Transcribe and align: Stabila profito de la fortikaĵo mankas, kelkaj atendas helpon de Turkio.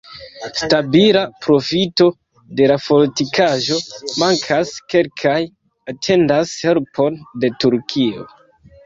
Stabila 0.59 1.21
profito 1.45 2.07
de 2.59 2.69
la 2.71 2.77
fortikaĵo 2.85 3.77
mankas, 4.23 4.71
kelkaj 4.95 5.35
atendas 5.95 6.55
helpon 6.63 7.21
de 7.45 7.53
Turkio. 7.67 8.27